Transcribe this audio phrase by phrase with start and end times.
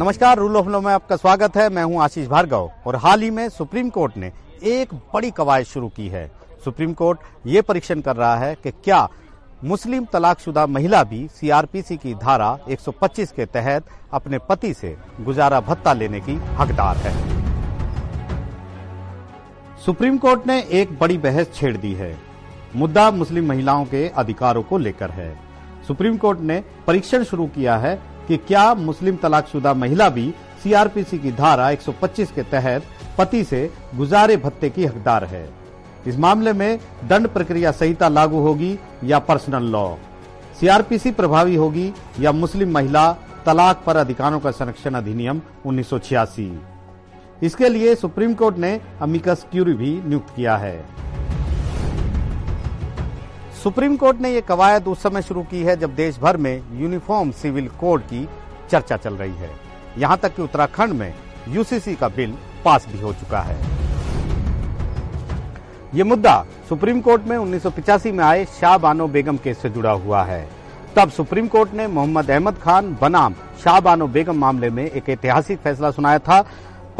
[0.00, 3.30] नमस्कार, rule of law में आपका स्वागत है। मैं हूँ आशीष भार्गव और हाल ही
[3.30, 6.26] में सुप्रीम कोर्ट ने एक बड़ी कवायद शुरू की है।
[6.64, 9.08] सुप्रीम कोर्ट ये परीक्षण कर रहा है कि क्या
[9.64, 15.92] मुस्लिम तलाकशुदा महिला भी सीआरपीसी की धारा 125 के तहत अपने पति से गुजारा भत्ता
[15.92, 17.14] लेने की हकदार है।
[19.84, 22.16] सुप्रीम कोर्ट ने एक बड़ी बहस छेड़ दी है।
[22.76, 25.34] मुद्दा मुस्लिम महिलाओं के अधिकारों को लेकर है।
[25.88, 31.32] सुप्रीम कोर्ट ने परीक्षण शुरू किया है कि क्या मुस्लिम तलाकशुदा महिला भी सीआरपीसी की
[31.32, 32.82] धारा 125 के तहत
[33.18, 35.48] पति से गुजारे भत्ते की हकदार है।
[36.06, 39.94] इस मामले में दंड प्रक्रिया संहिता लागू होगी या पर्सनल लॉ?
[40.60, 43.12] सीआरपीसी प्रभावी होगी या मुस्लिम महिला
[43.46, 46.60] तलाक पर अधिकारों का संरक्षण अधिनियम उन्नीस सौ छियासी?
[47.42, 50.84] इसके लिए सुप्रीम कोर्ट ने अमिकस क्यूरी भी नियुक्त किया है।
[53.62, 57.30] सुप्रीम कोर्ट ने यह कवायद उस समय शुरू की है जब देश भर में यूनिफॉर्म
[57.30, 58.28] सिविल कोड की
[58.70, 59.50] चर्चा चल रही है।
[59.98, 61.12] यहाँ तक कि उत्तराखंड में
[61.48, 62.34] यूसीसी का बिल
[62.64, 63.56] पास भी हो चुका है।
[65.94, 67.66] ये मुद्दा सुप्रीम कोर्ट में उन्नीस
[68.06, 70.42] में आए शाह बानो बेगम केस से जुड़ा हुआ है।
[70.96, 73.34] तब सुप्रीम कोर्ट ने मोहम्मद अहमद खान बनाम
[73.64, 76.44] शाह बानो बेगम मामले में एक ऐतिहासिक फैसला सुनाया था।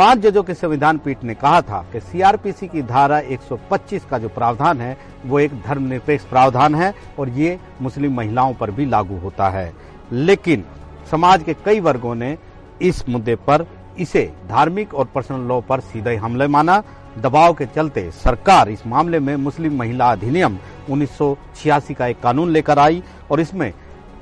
[0.00, 4.28] पाँच जजों के संविधान पीठ ने कहा था कि सीआरपीसी की धारा 125 का जो
[4.28, 9.48] प्रावधान है, वो एक धर्मनिरपेक्ष प्रावधान है और ये मुस्लिम महिलाओं पर भी लागू होता
[9.48, 9.72] है।
[10.12, 10.64] लेकिन
[11.10, 12.36] समाज के कई वर्गों ने
[12.82, 13.66] इस मुद्दे पर
[13.98, 16.82] इसे धार्मिक और पर्सनल लॉ पर सीधे हमले माना।
[17.18, 20.58] दबाव के चलते सरकार इस मामले में मुस्लिम महिला अधिनियम
[20.90, 23.72] उन्नीस सौ छियासी का एक कानून लेकर आई और इसमें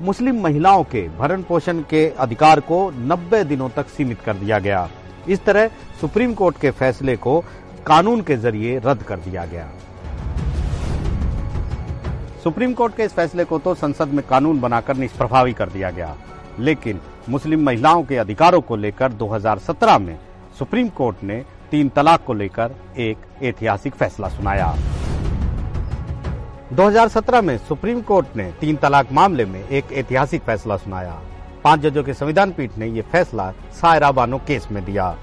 [0.01, 4.89] मुस्लिम महिलाओं के भरण पोषण के अधिकार को 90 दिनों तक सीमित कर दिया गया।
[5.29, 5.67] इस तरह
[6.01, 7.39] सुप्रीम कोर्ट के फैसले को
[7.87, 9.67] कानून के ज़रिए रद्द कर दिया गया।
[12.43, 16.15] सुप्रीम कोर्ट के इस फैसले को तो संसद में कानून बनाकर निष्प्रभावी कर दिया गया,
[16.59, 20.17] लेकिन मुस्लिम महिलाओं के अधिकारों को लेकर 2017 में
[20.59, 24.75] सुप्रीम कोर्ट ने तीन तलाक को लेकर एक ऐतिहासिक फैसला सुनाया।
[26.73, 31.19] 2017 में सुप्रीम कोर्ट ने तीन तलाक मामले में एक ऐतिहासिक फैसला सुनाया।
[31.63, 35.15] पाँच जजों के संविधान पीठ ने यह फैसला सायरा बानो केस में दिया।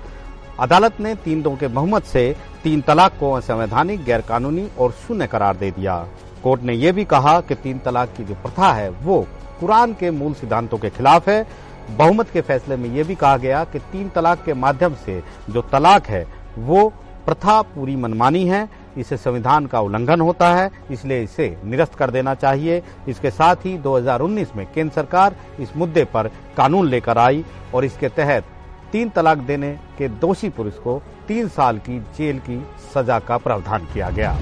[0.60, 5.56] अदालत ने तीन दो के बहुमत से तीन तलाक को असंवैधानिक, गैरकानूनी और शून्य करार
[5.56, 6.06] दे दिया।
[6.42, 9.26] कोर्ट ने यह भी कहा कि तीन तलाक की जो प्रथा है, वो
[9.60, 11.46] कुरान के मूल सिद्धांतों के खिलाफ है।
[11.90, 15.62] बहुमत के फैसले में यह भी कहा गया कि तीन तलाक के माध्यम से जो
[15.62, 16.26] तलाक है,
[16.58, 16.88] वो
[17.26, 22.34] प्रथा पूरी मनमानी है। इसे संविधान का उल्लंघन होता है, इसलिए इसे निरस्त कर देना
[22.34, 27.84] चाहिए। इसके साथ ही 2019 में केंद्र सरकार इस मुद्दे पर कानून लेकर आई और
[27.84, 28.44] इसके तहत
[28.92, 32.62] तीन तलाक देने के दोषी पुरुष को तीन साल की जेल की
[32.94, 34.36] सजा का प्रावधान किया गया।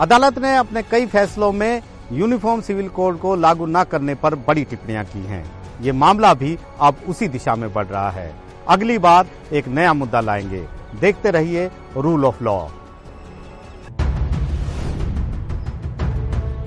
[0.00, 1.82] अदालत ने अपने कई फैसलों में
[2.12, 5.44] यूनिफॉर्म सिविल कोड को लागू न करने पर बड़ी टिप्पणियाँ की हैं।
[5.82, 8.30] ये मामला भी अब उसी दिशा में बढ़ रहा है।
[8.68, 10.66] अगली बार एक नया मुद्दा लाएँगे।
[11.00, 12.68] देखते रहिए रूल ऑफ़ लॉ।